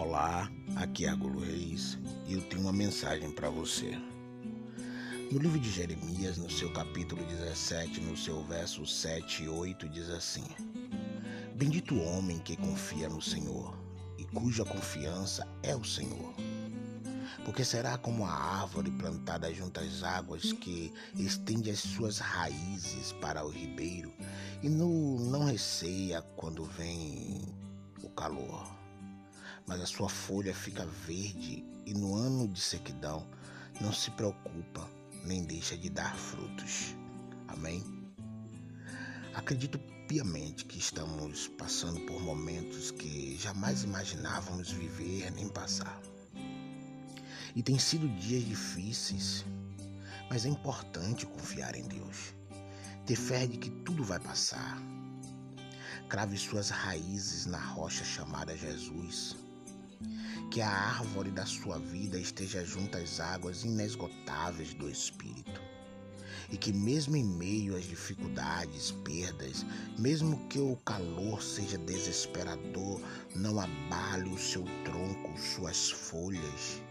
[0.00, 1.98] Olá, aqui é Agolo Reis
[2.28, 3.98] e eu tenho uma mensagem para você.
[5.32, 10.08] No livro de Jeremias, no seu capítulo 17, no seu verso 7 e 8, diz
[10.08, 10.44] assim:
[11.56, 13.76] Bendito o homem que confia no Senhor
[14.16, 16.32] e cuja confiança é o Senhor.
[17.44, 23.44] Porque será como a árvore plantada junto às águas que estende as suas raízes para
[23.44, 24.12] o ribeiro
[24.62, 27.42] e não receia quando vem
[28.00, 28.77] o calor
[29.68, 33.28] mas a sua folha fica verde e no ano de sequidão
[33.82, 34.88] não se preocupa
[35.24, 36.96] nem deixa de dar frutos.
[37.46, 37.84] Amém?
[39.34, 46.00] Acredito piamente que estamos passando por momentos que jamais imaginávamos viver nem passar.
[47.54, 49.44] E tem sido dias difíceis,
[50.30, 52.32] mas é importante confiar em Deus.
[53.04, 54.82] Ter fé de que tudo vai passar.
[56.08, 59.36] Crave suas raízes na rocha chamada Jesus
[60.58, 65.62] que a árvore da sua vida esteja junto às águas inesgotáveis do Espírito.
[66.50, 69.64] E que, mesmo em meio às dificuldades, perdas,
[69.96, 73.00] mesmo que o calor seja desesperador,
[73.36, 76.82] não abale o seu tronco, suas folhas.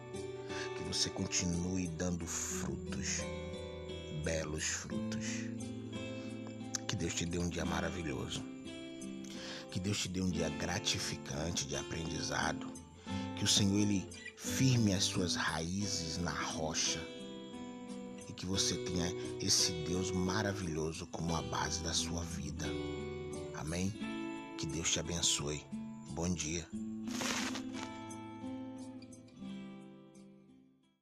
[0.78, 3.18] Que você continue dando frutos,
[4.24, 5.26] belos frutos.
[6.88, 8.42] Que Deus te dê um dia maravilhoso.
[9.70, 12.87] Que Deus te dê um dia gratificante de aprendizado
[13.36, 17.00] que o Senhor ele firme as suas raízes na rocha
[18.30, 22.66] e que você tenha esse Deus maravilhoso como a base da sua vida.
[23.56, 23.94] Amém?
[24.58, 25.64] Que Deus te abençoe.
[26.12, 26.68] Bom dia.